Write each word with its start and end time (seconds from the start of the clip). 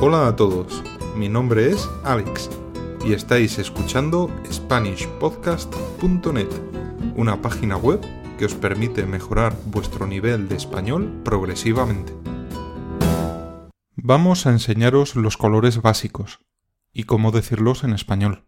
Hola 0.00 0.28
a 0.28 0.36
todos, 0.36 0.84
mi 1.16 1.28
nombre 1.28 1.72
es 1.72 1.90
Alex 2.04 2.48
y 3.04 3.14
estáis 3.14 3.58
escuchando 3.58 4.30
SpanishPodcast.net, 4.48 6.48
una 7.16 7.42
página 7.42 7.76
web 7.76 8.00
que 8.38 8.44
os 8.44 8.54
permite 8.54 9.06
mejorar 9.06 9.56
vuestro 9.66 10.06
nivel 10.06 10.48
de 10.48 10.54
español 10.54 11.20
progresivamente. 11.24 12.14
Vamos 13.96 14.46
a 14.46 14.50
enseñaros 14.50 15.16
los 15.16 15.36
colores 15.36 15.82
básicos 15.82 16.38
y 16.92 17.02
cómo 17.02 17.32
decirlos 17.32 17.82
en 17.82 17.92
español. 17.92 18.46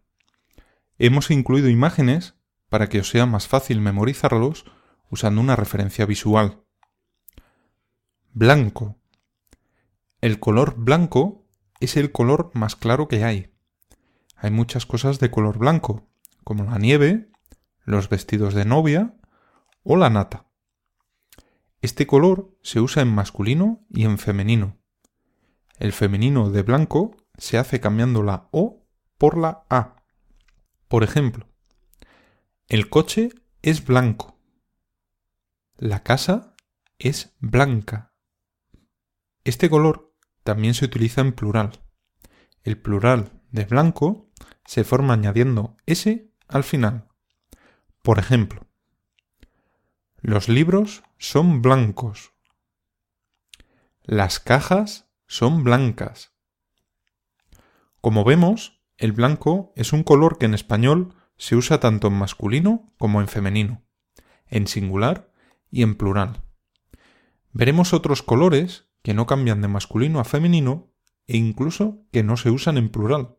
Hemos 0.99 1.31
incluido 1.31 1.67
imágenes 1.67 2.35
para 2.69 2.87
que 2.87 3.01
os 3.01 3.09
sea 3.09 3.25
más 3.25 3.49
fácil 3.49 3.81
memorizarlos 3.81 4.63
usando 5.09 5.41
una 5.41 5.57
referencia 5.57 6.05
visual. 6.05 6.63
Blanco. 8.31 8.95
El 10.21 10.39
color 10.39 10.75
blanco 10.77 11.40
es 11.81 11.97
el 11.97 12.11
color 12.11 12.51
más 12.53 12.75
claro 12.75 13.07
que 13.07 13.25
hay. 13.25 13.53
Hay 14.37 14.51
muchas 14.51 14.85
cosas 14.85 15.19
de 15.19 15.29
color 15.29 15.57
blanco, 15.57 16.07
como 16.43 16.63
la 16.63 16.77
nieve, 16.77 17.29
los 17.83 18.07
vestidos 18.07 18.53
de 18.53 18.65
novia 18.65 19.15
o 19.83 19.97
la 19.97 20.09
nata. 20.09 20.45
Este 21.81 22.05
color 22.07 22.55
se 22.61 22.79
usa 22.79 23.01
en 23.01 23.13
masculino 23.13 23.83
y 23.89 24.05
en 24.05 24.19
femenino. 24.19 24.77
El 25.79 25.91
femenino 25.91 26.51
de 26.51 26.61
blanco 26.61 27.17
se 27.37 27.57
hace 27.57 27.79
cambiando 27.79 28.21
la 28.21 28.47
O 28.51 28.85
por 29.17 29.37
la 29.37 29.65
A. 29.69 29.95
Por 30.87 31.03
ejemplo, 31.03 31.47
el 32.67 32.89
coche 32.89 33.29
es 33.63 33.83
blanco. 33.83 34.39
La 35.77 36.03
casa 36.03 36.55
es 36.99 37.35
blanca. 37.39 38.13
Este 39.43 39.69
color 39.69 40.10
también 40.43 40.73
se 40.73 40.85
utiliza 40.85 41.21
en 41.21 41.33
plural. 41.33 41.71
El 42.63 42.77
plural 42.77 43.41
de 43.51 43.65
blanco 43.65 44.29
se 44.65 44.83
forma 44.83 45.13
añadiendo 45.13 45.77
S 45.85 46.31
al 46.47 46.63
final. 46.63 47.07
Por 48.01 48.19
ejemplo, 48.19 48.67
los 50.21 50.49
libros 50.49 51.03
son 51.17 51.61
blancos. 51.61 52.33
Las 54.03 54.39
cajas 54.39 55.09
son 55.27 55.63
blancas. 55.63 56.31
Como 58.01 58.23
vemos, 58.23 58.81
el 58.97 59.11
blanco 59.11 59.73
es 59.75 59.93
un 59.93 60.03
color 60.03 60.37
que 60.37 60.45
en 60.45 60.53
español 60.53 61.15
se 61.37 61.55
usa 61.55 61.79
tanto 61.79 62.07
en 62.07 62.13
masculino 62.13 62.85
como 62.97 63.21
en 63.21 63.27
femenino, 63.27 63.83
en 64.47 64.67
singular 64.67 65.31
y 65.71 65.81
en 65.81 65.95
plural. 65.95 66.43
Veremos 67.51 67.93
otros 67.93 68.21
colores 68.21 68.90
que 69.01 69.13
no 69.13 69.25
cambian 69.25 69.61
de 69.61 69.67
masculino 69.67 70.19
a 70.19 70.23
femenino 70.23 70.91
e 71.27 71.37
incluso 71.37 72.05
que 72.11 72.23
no 72.23 72.37
se 72.37 72.49
usan 72.49 72.77
en 72.77 72.89
plural. 72.89 73.37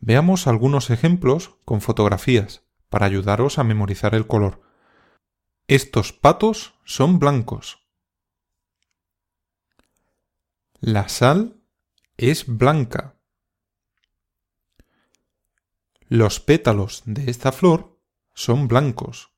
Veamos 0.00 0.46
algunos 0.46 0.90
ejemplos 0.90 1.56
con 1.64 1.80
fotografías 1.80 2.64
para 2.88 3.06
ayudaros 3.06 3.58
a 3.58 3.64
memorizar 3.64 4.14
el 4.14 4.26
color. 4.26 4.62
Estos 5.68 6.12
patos 6.12 6.74
son 6.84 7.18
blancos. 7.18 7.78
La 10.80 11.08
sal 11.08 11.62
es 12.16 12.46
blanca. 12.46 13.16
Los 16.08 16.40
pétalos 16.40 17.02
de 17.06 17.30
esta 17.30 17.52
flor 17.52 17.98
son 18.34 18.68
blancos. 18.68 19.30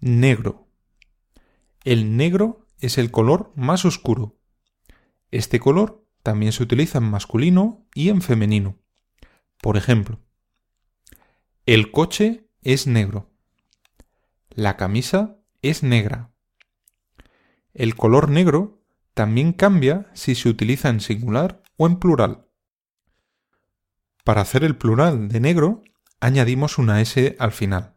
Negro. 0.00 0.65
El 1.86 2.16
negro 2.16 2.66
es 2.80 2.98
el 2.98 3.12
color 3.12 3.52
más 3.54 3.84
oscuro. 3.84 4.36
Este 5.30 5.60
color 5.60 6.04
también 6.24 6.50
se 6.50 6.64
utiliza 6.64 6.98
en 6.98 7.04
masculino 7.04 7.86
y 7.94 8.08
en 8.08 8.22
femenino. 8.22 8.80
Por 9.62 9.76
ejemplo, 9.76 10.18
el 11.64 11.92
coche 11.92 12.50
es 12.62 12.88
negro. 12.88 13.30
La 14.50 14.76
camisa 14.76 15.36
es 15.62 15.84
negra. 15.84 16.32
El 17.72 17.94
color 17.94 18.30
negro 18.30 18.82
también 19.14 19.52
cambia 19.52 20.10
si 20.12 20.34
se 20.34 20.48
utiliza 20.48 20.88
en 20.88 20.98
singular 20.98 21.62
o 21.76 21.86
en 21.86 22.00
plural. 22.00 22.48
Para 24.24 24.40
hacer 24.40 24.64
el 24.64 24.76
plural 24.76 25.28
de 25.28 25.38
negro, 25.38 25.84
añadimos 26.18 26.78
una 26.78 27.00
S 27.00 27.36
al 27.38 27.52
final. 27.52 27.94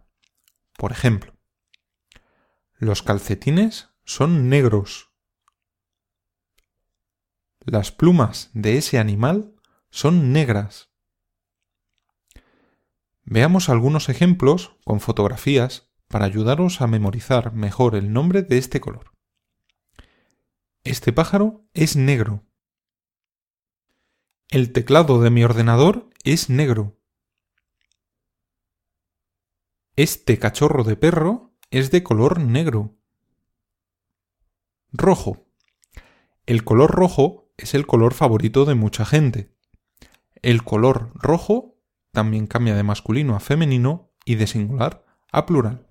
Por 0.77 0.91
ejemplo, 0.91 1.39
los 2.79 3.03
calcetines 3.03 3.88
son 4.09 4.49
negros. 4.49 5.11
Las 7.59 7.91
plumas 7.91 8.49
de 8.53 8.75
ese 8.75 8.97
animal 8.97 9.53
son 9.91 10.33
negras. 10.33 10.89
Veamos 13.23 13.69
algunos 13.69 14.09
ejemplos 14.09 14.75
con 14.83 14.99
fotografías 14.99 15.91
para 16.07 16.25
ayudaros 16.25 16.81
a 16.81 16.87
memorizar 16.87 17.53
mejor 17.53 17.95
el 17.95 18.11
nombre 18.11 18.41
de 18.41 18.57
este 18.57 18.81
color. 18.81 19.11
Este 20.83 21.13
pájaro 21.13 21.69
es 21.75 21.95
negro. 21.95 22.47
El 24.47 24.71
teclado 24.71 25.21
de 25.21 25.29
mi 25.29 25.43
ordenador 25.43 26.09
es 26.23 26.49
negro. 26.49 26.99
Este 29.95 30.39
cachorro 30.39 30.83
de 30.83 30.95
perro 30.95 31.53
es 31.69 31.91
de 31.91 32.01
color 32.01 32.39
negro. 32.39 32.98
Rojo. 34.91 35.45
El 36.47 36.63
color 36.63 36.89
rojo 36.89 37.51
es 37.57 37.75
el 37.75 37.85
color 37.85 38.15
favorito 38.15 38.65
de 38.65 38.73
mucha 38.73 39.05
gente. 39.05 39.55
El 40.41 40.63
color 40.63 41.11
rojo 41.13 41.77
también 42.11 42.47
cambia 42.47 42.75
de 42.75 42.81
masculino 42.81 43.35
a 43.35 43.39
femenino 43.39 44.11
y 44.25 44.35
de 44.35 44.47
singular 44.47 45.05
a 45.31 45.45
plural. 45.45 45.87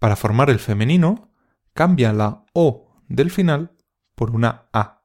Para 0.00 0.16
formar 0.16 0.50
el 0.50 0.58
femenino, 0.58 1.32
cambia 1.74 2.12
la 2.12 2.44
O 2.52 3.00
del 3.08 3.30
final 3.30 3.76
por 4.16 4.32
una 4.32 4.68
A. 4.72 5.04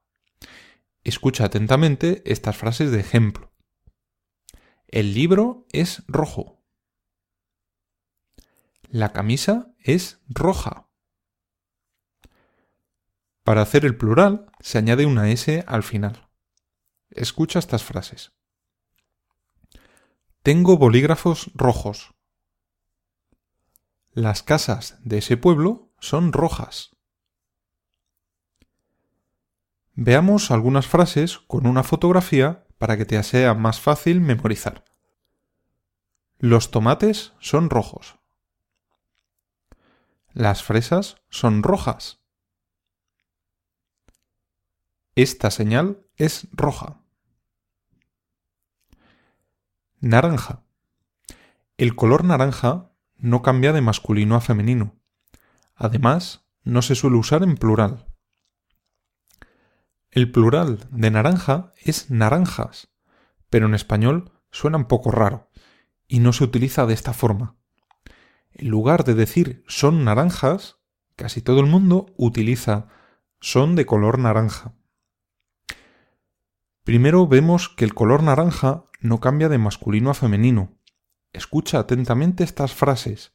Escucha 1.04 1.44
atentamente 1.44 2.22
estas 2.26 2.56
frases 2.56 2.90
de 2.90 2.98
ejemplo. 2.98 3.52
El 4.88 5.14
libro 5.14 5.66
es 5.72 6.02
rojo. 6.08 6.64
La 8.88 9.12
camisa 9.12 9.72
es 9.78 10.20
roja. 10.28 10.91
Para 13.44 13.62
hacer 13.62 13.84
el 13.84 13.96
plural 13.96 14.46
se 14.60 14.78
añade 14.78 15.06
una 15.06 15.30
S 15.30 15.64
al 15.66 15.82
final. 15.82 16.28
Escucha 17.10 17.58
estas 17.58 17.82
frases. 17.82 18.32
Tengo 20.42 20.76
bolígrafos 20.78 21.50
rojos. 21.54 22.14
Las 24.12 24.42
casas 24.42 24.98
de 25.02 25.18
ese 25.18 25.36
pueblo 25.36 25.92
son 25.98 26.32
rojas. 26.32 26.96
Veamos 29.94 30.50
algunas 30.50 30.86
frases 30.86 31.38
con 31.38 31.66
una 31.66 31.82
fotografía 31.82 32.66
para 32.78 32.96
que 32.96 33.04
te 33.04 33.22
sea 33.22 33.54
más 33.54 33.80
fácil 33.80 34.20
memorizar. 34.20 34.84
Los 36.38 36.70
tomates 36.70 37.34
son 37.40 37.70
rojos. 37.70 38.16
Las 40.32 40.62
fresas 40.62 41.18
son 41.28 41.62
rojas. 41.62 42.21
Esta 45.14 45.50
señal 45.50 46.06
es 46.16 46.48
roja. 46.52 47.02
Naranja. 50.00 50.64
El 51.76 51.94
color 51.94 52.24
naranja 52.24 52.92
no 53.18 53.42
cambia 53.42 53.74
de 53.74 53.82
masculino 53.82 54.36
a 54.36 54.40
femenino. 54.40 54.98
Además, 55.74 56.46
no 56.64 56.80
se 56.80 56.94
suele 56.94 57.18
usar 57.18 57.42
en 57.42 57.56
plural. 57.56 58.06
El 60.10 60.32
plural 60.32 60.88
de 60.90 61.10
naranja 61.10 61.74
es 61.76 62.10
naranjas, 62.10 62.88
pero 63.50 63.66
en 63.66 63.74
español 63.74 64.32
suena 64.50 64.78
un 64.78 64.86
poco 64.86 65.10
raro 65.10 65.50
y 66.08 66.20
no 66.20 66.32
se 66.32 66.44
utiliza 66.44 66.86
de 66.86 66.94
esta 66.94 67.12
forma. 67.12 67.56
En 68.52 68.68
lugar 68.68 69.04
de 69.04 69.12
decir 69.12 69.62
son 69.68 70.04
naranjas, 70.04 70.78
casi 71.16 71.42
todo 71.42 71.60
el 71.60 71.66
mundo 71.66 72.06
utiliza 72.16 72.88
son 73.40 73.76
de 73.76 73.84
color 73.84 74.18
naranja. 74.18 74.74
Primero 76.84 77.28
vemos 77.28 77.68
que 77.68 77.84
el 77.84 77.94
color 77.94 78.24
naranja 78.24 78.84
no 79.00 79.20
cambia 79.20 79.48
de 79.48 79.58
masculino 79.58 80.10
a 80.10 80.14
femenino. 80.14 80.78
Escucha 81.32 81.78
atentamente 81.78 82.42
estas 82.42 82.74
frases. 82.74 83.34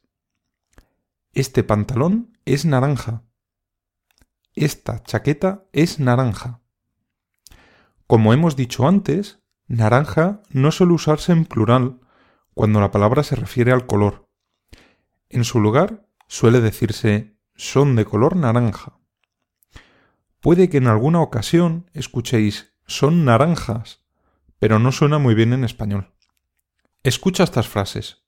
Este 1.32 1.64
pantalón 1.64 2.38
es 2.44 2.66
naranja. 2.66 3.24
Esta 4.54 5.02
chaqueta 5.02 5.64
es 5.72 5.98
naranja. 5.98 6.60
Como 8.06 8.34
hemos 8.34 8.54
dicho 8.54 8.86
antes, 8.86 9.40
naranja 9.66 10.42
no 10.50 10.70
suele 10.70 10.92
usarse 10.92 11.32
en 11.32 11.46
plural 11.46 12.00
cuando 12.52 12.80
la 12.80 12.90
palabra 12.90 13.22
se 13.22 13.36
refiere 13.36 13.72
al 13.72 13.86
color. 13.86 14.28
En 15.30 15.44
su 15.44 15.60
lugar 15.60 16.06
suele 16.26 16.60
decirse 16.60 17.38
son 17.54 17.96
de 17.96 18.04
color 18.04 18.36
naranja. 18.36 18.98
Puede 20.40 20.68
que 20.68 20.76
en 20.76 20.86
alguna 20.86 21.20
ocasión 21.20 21.90
escuchéis 21.94 22.67
son 22.88 23.26
naranjas, 23.26 24.02
pero 24.58 24.78
no 24.78 24.90
suena 24.90 25.18
muy 25.18 25.34
bien 25.34 25.52
en 25.52 25.62
español. 25.62 26.14
Escucha 27.04 27.44
estas 27.44 27.68
frases. 27.68 28.24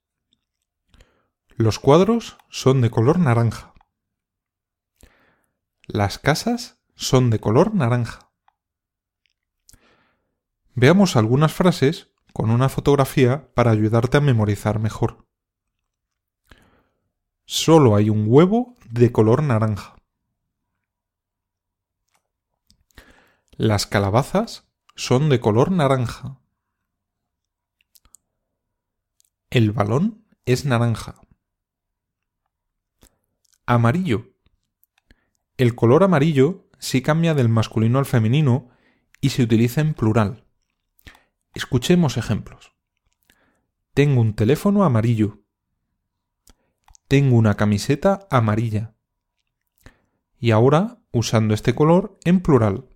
Los 1.49 1.79
cuadros 1.79 2.37
son 2.49 2.79
de 2.79 2.91
color 2.91 3.19
naranja. 3.19 3.73
Las 5.87 6.19
casas 6.19 6.79
son 6.95 7.31
de 7.31 7.39
color 7.39 7.73
naranja. 7.73 8.31
Veamos 10.75 11.15
algunas 11.15 11.51
frases 11.51 12.11
con 12.31 12.51
una 12.51 12.69
fotografía 12.69 13.51
para 13.53 13.71
ayudarte 13.71 14.17
a 14.17 14.21
memorizar 14.21 14.79
mejor. 14.79 15.27
Solo 17.45 17.95
hay 17.95 18.09
un 18.09 18.25
huevo 18.27 18.75
de 18.89 19.11
color 19.11 19.41
naranja. 19.43 19.95
Las 23.63 23.85
calabazas 23.85 24.67
son 24.95 25.29
de 25.29 25.39
color 25.39 25.69
naranja. 25.69 26.39
El 29.51 29.71
balón 29.71 30.25
es 30.45 30.65
naranja. 30.65 31.21
Amarillo. 33.67 34.33
El 35.57 35.75
color 35.75 36.03
amarillo 36.03 36.71
sí 36.79 37.03
cambia 37.03 37.35
del 37.35 37.49
masculino 37.49 37.99
al 37.99 38.07
femenino 38.07 38.71
y 39.21 39.29
se 39.29 39.43
utiliza 39.43 39.79
en 39.81 39.93
plural. 39.93 40.47
Escuchemos 41.53 42.17
ejemplos. 42.17 42.73
Tengo 43.93 44.21
un 44.21 44.33
teléfono 44.33 44.83
amarillo. 44.85 45.43
Tengo 47.07 47.35
una 47.35 47.57
camiseta 47.57 48.27
amarilla. 48.31 48.95
Y 50.39 50.49
ahora, 50.49 51.03
usando 51.11 51.53
este 51.53 51.75
color 51.75 52.17
en 52.25 52.41
plural. 52.41 52.90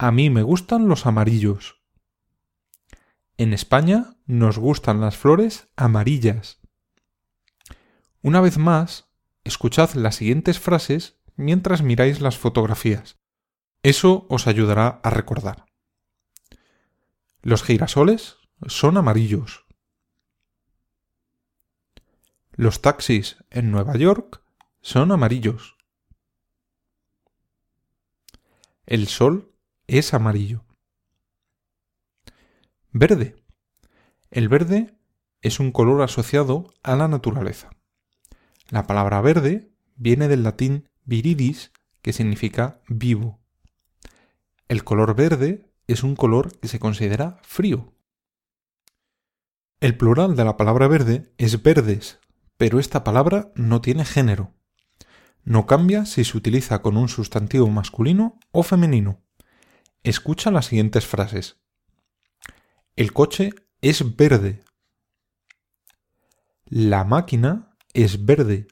A 0.00 0.12
mí 0.12 0.30
me 0.30 0.44
gustan 0.44 0.86
los 0.86 1.06
amarillos. 1.06 1.82
En 3.36 3.52
España 3.52 4.16
nos 4.26 4.56
gustan 4.56 5.00
las 5.00 5.16
flores 5.16 5.68
amarillas. 5.74 6.60
Una 8.22 8.40
vez 8.40 8.58
más, 8.58 9.08
escuchad 9.42 9.94
las 9.94 10.14
siguientes 10.14 10.60
frases 10.60 11.18
mientras 11.34 11.82
miráis 11.82 12.20
las 12.20 12.38
fotografías. 12.38 13.18
Eso 13.82 14.26
os 14.28 14.46
ayudará 14.46 15.00
a 15.02 15.10
recordar. 15.10 15.66
Los 17.42 17.64
girasoles 17.64 18.36
son 18.68 18.98
amarillos. 18.98 19.66
Los 22.52 22.82
taxis 22.82 23.36
en 23.50 23.72
Nueva 23.72 23.96
York 23.96 24.44
son 24.80 25.10
amarillos. 25.10 25.76
El 28.86 29.08
sol 29.08 29.57
es 29.88 30.12
amarillo. 30.12 30.64
Verde. 32.92 33.42
El 34.30 34.48
verde 34.48 34.94
es 35.40 35.60
un 35.60 35.72
color 35.72 36.02
asociado 36.02 36.74
a 36.82 36.94
la 36.94 37.08
naturaleza. 37.08 37.70
La 38.68 38.86
palabra 38.86 39.20
verde 39.22 39.72
viene 39.96 40.28
del 40.28 40.42
latín 40.42 40.88
viridis, 41.04 41.72
que 42.02 42.12
significa 42.12 42.82
vivo. 42.86 43.40
El 44.68 44.84
color 44.84 45.16
verde 45.16 45.72
es 45.86 46.02
un 46.02 46.16
color 46.16 46.58
que 46.60 46.68
se 46.68 46.78
considera 46.78 47.40
frío. 47.42 47.94
El 49.80 49.96
plural 49.96 50.36
de 50.36 50.44
la 50.44 50.58
palabra 50.58 50.86
verde 50.86 51.32
es 51.38 51.62
verdes, 51.62 52.18
pero 52.58 52.78
esta 52.78 53.04
palabra 53.04 53.52
no 53.54 53.80
tiene 53.80 54.04
género. 54.04 54.52
No 55.44 55.66
cambia 55.66 56.04
si 56.04 56.24
se 56.24 56.36
utiliza 56.36 56.82
con 56.82 56.98
un 56.98 57.08
sustantivo 57.08 57.68
masculino 57.68 58.38
o 58.50 58.62
femenino. 58.62 59.22
Escucha 60.02 60.50
las 60.50 60.66
siguientes 60.66 61.06
frases. 61.06 61.56
El 62.96 63.12
coche 63.12 63.50
es 63.80 64.16
verde. 64.16 64.62
La 66.64 67.04
máquina 67.04 67.76
es 67.94 68.24
verde. 68.24 68.68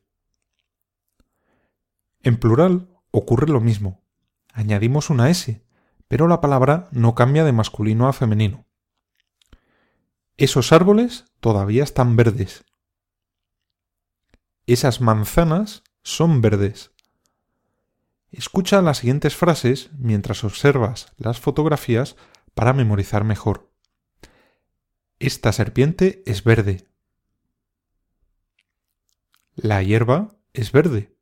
En 2.23 2.39
plural 2.39 2.89
ocurre 3.11 3.49
lo 3.49 3.61
mismo. 3.61 4.03
Añadimos 4.53 5.11
una 5.11 5.31
S 5.31 5.67
pero 6.09 6.29
la 6.29 6.41
palabra 6.41 6.89
no 6.93 7.15
cambia 7.15 7.45
de 7.45 7.53
masculino 7.53 8.09
a 8.09 8.13
femenino. 8.13 8.67
Esos 10.37 10.73
árboles 10.73 11.25
todavía 11.41 11.83
están 11.83 12.17
verdes. 12.17 12.65
Esas 14.67 15.01
manzanas 15.01 15.83
son 16.03 16.41
verdes. 16.41 16.93
Escucha 18.31 18.83
las 18.83 18.99
siguientes 18.99 19.37
frases 19.37 19.91
mientras 19.99 20.45
observas 20.45 21.13
las 21.17 21.41
fotografías 21.41 22.17
para 22.55 22.73
memorizar 22.73 23.25
mejor. 23.25 23.71
Esta 25.19 25.53
serpiente 25.53 26.23
es 26.27 26.45
verde. 26.45 26.89
La 29.55 29.83
hierba 29.83 30.37
es 30.53 30.73
verde. 30.73 31.17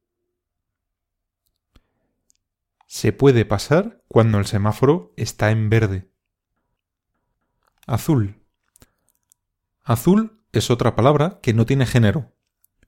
Se 2.86 3.12
puede 3.12 3.44
pasar 3.44 4.02
cuando 4.08 4.38
el 4.38 4.46
semáforo 4.46 5.12
está 5.16 5.50
en 5.50 5.68
verde. 5.70 6.10
Azul. 7.86 8.42
Azul 9.82 10.42
es 10.52 10.70
otra 10.70 10.94
palabra 10.96 11.40
que 11.42 11.52
no 11.52 11.66
tiene 11.66 11.86
género. 11.86 12.32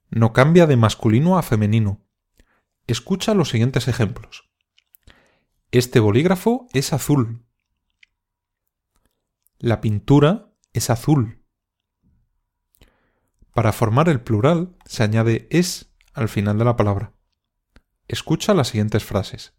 No 0.09 0.33
cambia 0.33 0.67
de 0.67 0.77
masculino 0.77 1.39
a 1.39 1.43
femenino. 1.43 2.06
Escucha 2.87 3.35
los 3.35 3.49
siguientes 3.49 3.89
ejemplos. 3.89 4.49
Este 5.73 5.99
bolígrafo 5.99 6.69
es 6.73 6.93
azul. 6.93 7.45
La 9.59 9.81
pintura 9.81 10.53
es 10.73 10.91
azul. 10.91 11.43
Para 13.53 13.73
formar 13.73 14.09
el 14.09 14.21
plural 14.21 14.77
se 14.85 15.03
añade 15.03 15.49
es 15.51 15.93
al 16.13 16.29
final 16.29 16.59
de 16.59 16.65
la 16.65 16.77
palabra. 16.77 17.13
Escucha 18.07 18.55
las 18.55 18.69
siguientes 18.69 19.05
frases. 19.05 19.55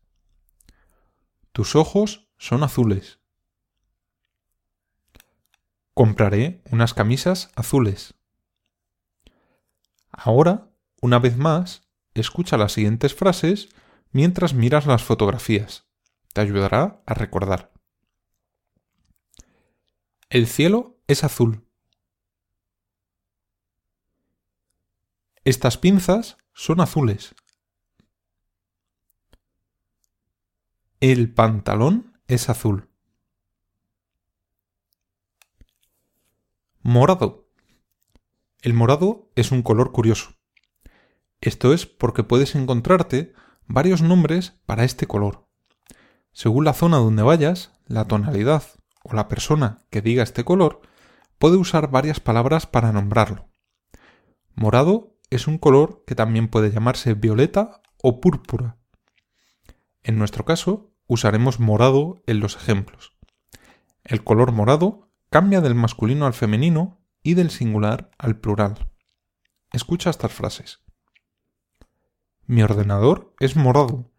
Tus 1.51 1.75
ojos 1.75 2.29
son 2.37 2.63
azules. 2.63 3.19
Compraré 5.93 6.61
unas 6.71 6.93
camisas 6.93 7.51
azules. 7.55 8.13
Ahora, 10.11 10.71
una 11.01 11.19
vez 11.19 11.35
más, 11.37 11.86
escucha 12.21 12.57
las 12.57 12.73
siguientes 12.73 13.13
frases 13.13 13.69
mientras 14.11 14.53
miras 14.53 14.85
las 14.85 15.03
fotografías. 15.03 15.87
Te 16.33 16.41
ayudará 16.41 17.01
a 17.05 17.13
recordar. 17.13 17.71
El 20.29 20.47
cielo 20.47 20.99
es 21.07 21.23
azul. 21.23 21.65
Estas 25.45 25.77
pinzas 25.77 26.37
son 26.53 26.81
azules. 26.81 27.33
El 30.99 31.33
pantalón 31.33 32.19
es 32.27 32.49
azul. 32.49 32.89
Morado. 36.81 37.47
El 38.61 38.73
morado 38.73 39.29
es 39.35 39.51
un 39.51 39.61
color 39.61 39.91
curioso. 39.91 40.36
Esto 41.41 41.73
es 41.73 41.85
porque 41.85 42.23
puedes 42.23 42.55
encontrarte 42.55 43.33
varios 43.67 44.01
nombres 44.01 44.59
para 44.65 44.83
este 44.83 45.07
color. 45.07 45.47
Según 46.31 46.65
la 46.65 46.73
zona 46.73 46.97
donde 46.97 47.23
vayas, 47.23 47.71
la 47.85 48.05
tonalidad 48.05 48.63
o 49.03 49.13
la 49.13 49.27
persona 49.27 49.79
que 49.89 50.01
diga 50.01 50.23
este 50.23 50.43
color 50.43 50.81
puede 51.37 51.57
usar 51.57 51.89
varias 51.89 52.19
palabras 52.19 52.65
para 52.65 52.91
nombrarlo. 52.91 53.49
Morado 54.55 55.15
es 55.29 55.47
un 55.47 55.57
color 55.57 56.03
que 56.07 56.15
también 56.15 56.47
puede 56.47 56.71
llamarse 56.71 57.13
violeta 57.13 57.81
o 58.01 58.19
púrpura. 58.19 58.77
En 60.03 60.17
nuestro 60.17 60.45
caso, 60.45 60.95
usaremos 61.05 61.59
morado 61.59 62.23
en 62.25 62.39
los 62.39 62.55
ejemplos. 62.55 63.13
El 64.03 64.23
color 64.23 64.51
morado 64.51 65.11
cambia 65.29 65.61
del 65.61 65.75
masculino 65.75 66.25
al 66.25 66.33
femenino 66.33 67.03
y 67.21 67.33
del 67.33 67.51
singular 67.51 68.09
al 68.17 68.39
plural. 68.39 68.91
Escucha 69.73 70.09
estas 70.09 70.31
frases. 70.31 70.86
Mi 72.49 72.63
ordenador 72.63 73.35
es 73.41 73.57
morado. 73.57 74.09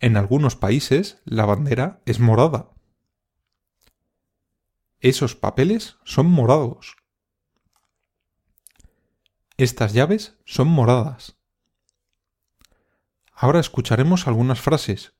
En 0.00 0.16
algunos 0.16 0.56
países 0.56 1.20
la 1.26 1.44
bandera 1.44 2.00
es 2.06 2.20
morada. 2.20 2.70
Esos 5.00 5.36
papeles 5.36 5.98
son 6.04 6.24
morados. 6.30 6.96
Estas 9.58 9.92
llaves 9.92 10.38
son 10.46 10.68
moradas. 10.68 11.36
Ahora 13.32 13.60
escucharemos 13.60 14.26
algunas 14.26 14.58
frases. 14.58 15.12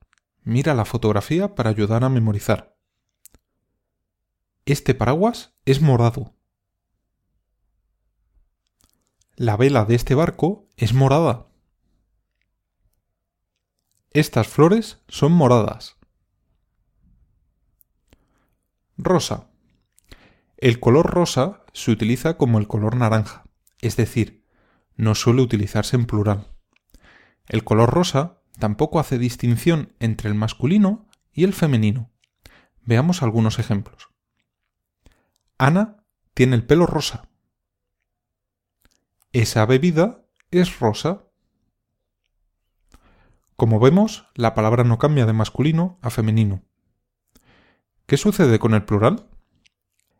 Mira 0.44 0.72
la 0.72 0.86
fotografía 0.86 1.54
para 1.54 1.68
ayudar 1.68 2.04
a 2.04 2.08
memorizar. 2.08 2.74
Este 4.64 4.94
paraguas 4.94 5.54
es 5.66 5.82
morado. 5.82 6.35
La 9.38 9.58
vela 9.58 9.84
de 9.84 9.94
este 9.94 10.14
barco 10.14 10.66
es 10.78 10.94
morada. 10.94 11.48
Estas 14.10 14.48
flores 14.48 15.02
son 15.08 15.32
moradas. 15.32 15.98
Rosa. 18.96 19.50
El 20.56 20.80
color 20.80 21.10
rosa 21.10 21.66
se 21.74 21.90
utiliza 21.90 22.38
como 22.38 22.58
el 22.58 22.66
color 22.66 22.96
naranja, 22.96 23.44
es 23.82 23.96
decir, 23.96 24.42
no 24.94 25.14
suele 25.14 25.42
utilizarse 25.42 25.96
en 25.96 26.06
plural. 26.06 26.46
El 27.46 27.62
color 27.62 27.90
rosa 27.90 28.40
tampoco 28.58 29.00
hace 29.00 29.18
distinción 29.18 29.94
entre 30.00 30.30
el 30.30 30.34
masculino 30.34 31.10
y 31.30 31.44
el 31.44 31.52
femenino. 31.52 32.10
Veamos 32.86 33.22
algunos 33.22 33.58
ejemplos. 33.58 34.08
Ana 35.58 36.06
tiene 36.32 36.56
el 36.56 36.64
pelo 36.64 36.86
rosa. 36.86 37.28
Esa 39.38 39.66
bebida 39.66 40.24
es 40.50 40.80
rosa. 40.80 41.26
Como 43.54 43.78
vemos, 43.78 44.30
la 44.34 44.54
palabra 44.54 44.82
no 44.82 44.96
cambia 44.96 45.26
de 45.26 45.34
masculino 45.34 45.98
a 46.00 46.08
femenino. 46.08 46.62
¿Qué 48.06 48.16
sucede 48.16 48.58
con 48.58 48.72
el 48.72 48.86
plural? 48.86 49.28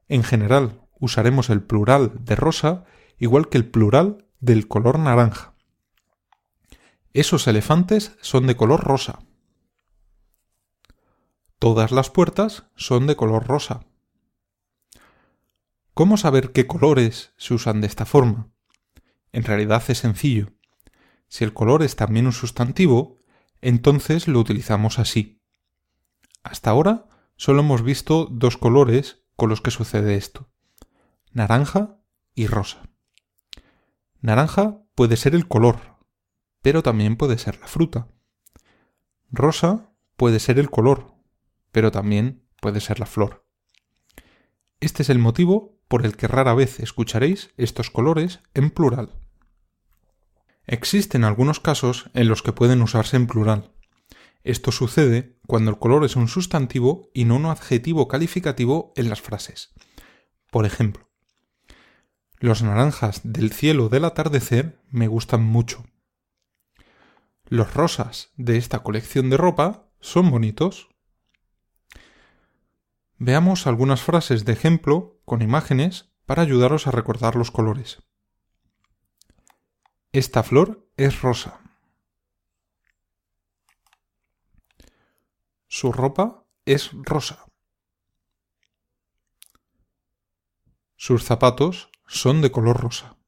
En 0.09 0.23
general, 0.23 0.83
usaremos 1.01 1.49
el 1.49 1.63
plural 1.63 2.13
de 2.27 2.37
rosa 2.37 2.85
igual 3.17 3.49
que 3.49 3.57
el 3.57 3.67
plural 3.71 4.29
del 4.41 4.69
color 4.69 4.99
naranja. 4.99 5.55
Esos 7.15 7.47
elefantes 7.47 8.19
son 8.21 8.47
de 8.47 8.55
color 8.55 8.85
rosa. 8.85 9.21
Todas 11.59 11.91
las 11.91 12.11
puertas 12.11 12.67
son 12.77 13.07
de 13.07 13.17
color 13.17 13.47
rosa. 13.47 13.87
¿Cómo 15.95 16.19
saber 16.19 16.53
qué 16.53 16.67
colores 16.67 17.33
se 17.39 17.55
usan 17.55 17.81
de 17.81 17.87
esta 17.87 18.05
forma? 18.05 18.51
En 19.37 19.45
realidad 19.45 19.85
es 19.89 19.99
sencillo. 19.99 20.55
Si 21.29 21.45
el 21.45 21.53
color 21.53 21.83
es 21.83 21.95
también 21.95 22.25
un 22.25 22.33
sustantivo, 22.33 23.19
entonces 23.61 24.29
lo 24.29 24.41
utilizamos 24.41 24.99
así. 24.99 25.43
Hasta 26.43 26.71
ahora 26.71 27.07
solo 27.37 27.61
hemos 27.61 27.83
visto 27.83 28.29
dos 28.31 28.57
colores 28.57 29.21
con 29.37 29.51
los 29.51 29.61
que 29.61 29.71
sucede 29.71 30.15
esto. 30.15 30.49
Naranja 31.33 31.99
y 32.35 32.47
rosa. 32.47 32.89
Naranja 34.23 34.81
puede 34.95 35.19
ser 35.19 35.35
el 35.35 35.47
color, 35.47 35.99
pero 36.63 36.83
también 36.83 37.17
puede 37.17 37.37
ser 37.37 37.61
la 37.61 37.67
fruta. 37.67 38.09
Rosa 39.31 39.93
puede 40.17 40.41
ser 40.41 40.59
el 40.59 40.71
color, 40.71 41.13
pero 41.73 41.91
también 41.91 42.49
puede 42.63 42.81
ser 42.81 43.01
la 43.01 43.07
flor. 43.07 43.47
Este 44.81 45.03
es 45.03 45.11
el 45.11 45.19
motivo 45.19 45.79
por 45.89 46.07
el 46.07 46.17
que 46.17 46.27
rara 46.27 46.55
vez 46.55 46.81
escucharéis 46.81 47.51
estos 47.59 47.91
colores 47.91 48.41
en 48.55 48.71
plural. 48.71 49.26
Existen 50.67 51.23
algunos 51.23 51.61
casos 51.61 52.11
en 52.13 52.29
los 52.29 52.43
que 52.43 52.53
pueden 52.53 52.83
usarse 52.83 53.17
en 53.17 53.29
plural. 53.29 53.73
Esto 54.43 54.73
sucede 54.73 55.39
cuando 55.47 55.71
el 55.71 55.79
color 55.79 56.05
es 56.05 56.17
un 56.17 56.29
sustantivo 56.29 57.11
y 57.15 57.25
no 57.25 57.37
un 57.37 57.47
adjetivo 57.47 58.09
calificativo 58.09 58.93
en 58.97 59.09
las 59.09 59.21
frases. 59.21 59.75
Por 60.51 60.67
ejemplo, 60.67 61.11
los 62.39 62.63
naranjas 62.63 63.21
del 63.25 63.53
cielo 63.53 63.89
del 63.89 64.05
atardecer 64.05 64.81
me 64.91 65.09
gustan 65.09 65.45
mucho. 65.45 65.85
Los 67.49 67.75
rosas 67.75 68.33
de 68.37 68.57
esta 68.57 68.81
colección 68.81 69.31
de 69.31 69.37
ropa 69.37 69.89
son 70.01 70.31
bonitos. 70.31 70.89
Veamos 73.19 73.67
algunas 73.67 74.03
frases 74.03 74.45
de 74.45 74.53
ejemplo 74.53 75.21
con 75.25 75.43
imágenes 75.43 76.13
para 76.27 76.43
ayudaros 76.43 76.87
a 76.87 76.91
recordar 76.91 77.37
los 77.37 77.51
colores. 77.51 78.03
Esta 80.17 80.43
flor 80.43 80.89
es 80.97 81.21
rosa. 81.21 81.61
Su 85.69 85.93
ropa 85.93 86.47
es 86.65 86.93
rosa. 86.95 87.45
Sus 90.97 91.23
zapatos 91.23 91.91
son 92.07 92.41
de 92.41 92.51
color 92.51 92.81
rosa. 92.81 93.19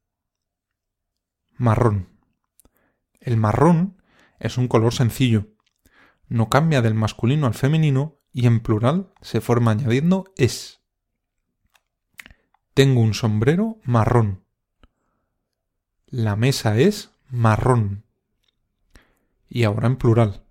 Marrón. 1.58 2.08
El 3.20 3.36
marrón 3.36 4.02
es 4.38 4.56
un 4.56 4.66
color 4.66 4.94
sencillo. 4.94 5.48
No 6.26 6.48
cambia 6.48 6.80
del 6.80 6.94
masculino 6.94 7.46
al 7.46 7.52
femenino 7.52 8.18
y 8.32 8.46
en 8.46 8.60
plural 8.60 9.12
se 9.20 9.42
forma 9.42 9.72
añadiendo 9.72 10.32
es. 10.38 10.80
Tengo 12.72 13.02
un 13.02 13.12
sombrero 13.12 13.78
marrón. 13.82 14.47
La 16.10 16.36
mesa 16.36 16.78
es 16.78 17.10
marrón. 17.28 18.06
Y 19.46 19.64
ahora 19.64 19.88
en 19.88 19.96
plural. 19.96 20.42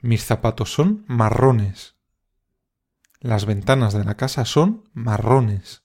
Mis 0.00 0.24
zapatos 0.24 0.72
son 0.72 1.04
marrones. 1.08 1.96
Las 3.18 3.44
ventanas 3.44 3.92
de 3.92 4.04
la 4.04 4.16
casa 4.16 4.44
son 4.44 4.88
marrones. 4.92 5.82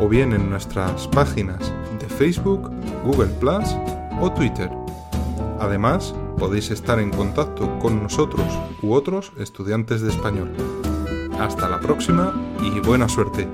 o 0.00 0.08
bien 0.08 0.32
en 0.32 0.50
nuestras 0.50 1.06
páginas 1.06 1.72
de 2.00 2.08
Facebook, 2.08 2.68
Google 3.04 3.30
Plus 3.38 3.76
o 4.20 4.32
Twitter. 4.32 4.72
Además, 5.60 6.16
podéis 6.36 6.70
estar 6.70 6.98
en 6.98 7.10
contacto 7.10 7.78
con 7.78 8.02
nosotros 8.02 8.46
u 8.82 8.92
otros 8.92 9.32
estudiantes 9.38 10.02
de 10.02 10.10
español. 10.10 10.52
Hasta 11.38 11.68
la 11.68 11.80
próxima 11.80 12.34
y 12.62 12.80
buena 12.80 13.08
suerte. 13.08 13.48